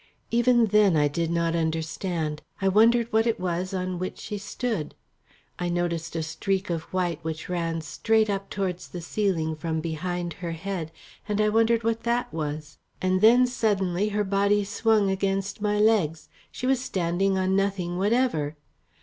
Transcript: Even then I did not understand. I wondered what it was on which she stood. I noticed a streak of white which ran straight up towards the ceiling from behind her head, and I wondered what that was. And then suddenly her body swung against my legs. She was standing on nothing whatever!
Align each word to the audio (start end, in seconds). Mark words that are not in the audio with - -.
Even 0.31 0.65
then 0.65 0.97
I 0.97 1.07
did 1.07 1.29
not 1.29 1.55
understand. 1.55 2.41
I 2.59 2.67
wondered 2.67 3.13
what 3.13 3.27
it 3.27 3.39
was 3.39 3.71
on 3.71 3.99
which 3.99 4.17
she 4.17 4.39
stood. 4.39 4.95
I 5.59 5.69
noticed 5.69 6.15
a 6.15 6.23
streak 6.23 6.71
of 6.71 6.85
white 6.91 7.23
which 7.23 7.47
ran 7.47 7.81
straight 7.81 8.27
up 8.27 8.49
towards 8.49 8.87
the 8.87 8.99
ceiling 9.01 9.55
from 9.55 9.79
behind 9.79 10.33
her 10.41 10.53
head, 10.53 10.91
and 11.29 11.39
I 11.39 11.49
wondered 11.49 11.83
what 11.83 12.01
that 12.01 12.33
was. 12.33 12.79
And 12.99 13.21
then 13.21 13.45
suddenly 13.45 14.09
her 14.09 14.23
body 14.23 14.63
swung 14.63 15.11
against 15.11 15.61
my 15.61 15.77
legs. 15.77 16.29
She 16.51 16.65
was 16.65 16.81
standing 16.81 17.37
on 17.37 17.55
nothing 17.55 17.99
whatever! 17.99 18.55